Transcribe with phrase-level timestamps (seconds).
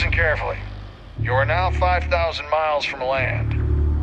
[0.00, 0.56] Listen carefully.
[1.20, 3.52] You are now 5,000 miles from land,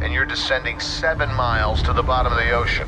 [0.04, 2.88] and you're descending seven miles to the bottom of the ocean.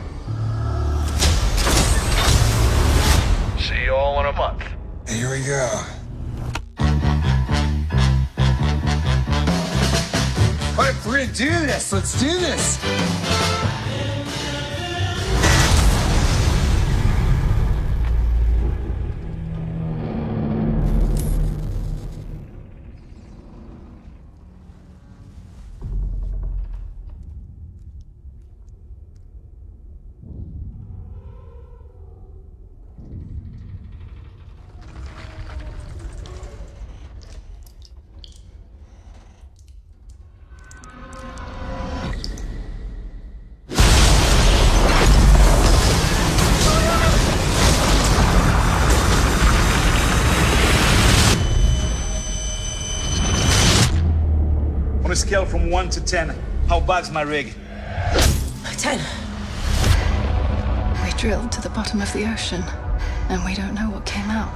[3.57, 4.63] See you all in a month.
[5.07, 5.83] Here we go.
[10.77, 11.91] All right, we're gonna do this.
[11.91, 13.38] Let's do this.
[55.09, 56.35] On a scale from 1 to 10,
[56.67, 57.55] how bad's my rig?
[58.77, 58.99] Ten.
[61.03, 62.63] We drilled to the bottom of the ocean,
[63.27, 64.53] and we don't know what came out.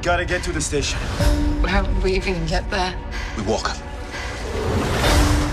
[0.00, 1.00] Gotta get to the station.
[1.66, 2.94] How would we even get there?
[3.36, 3.76] We walk.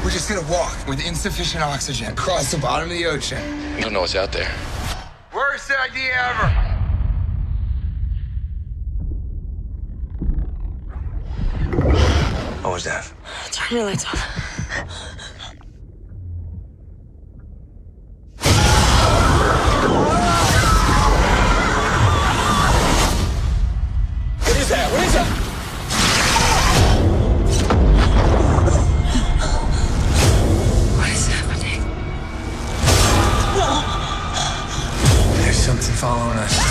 [0.03, 3.41] We're just gonna walk with insufficient oxygen across the bottom of the ocean.
[3.75, 4.51] You don't know what's out there.
[5.33, 6.68] Worst idea ever.
[12.79, 13.11] Was that?
[13.51, 14.13] Turn your lights off.
[24.39, 24.91] What is that?
[24.93, 25.27] What is that?
[30.95, 31.81] What is happening?
[35.43, 36.68] There's something following us.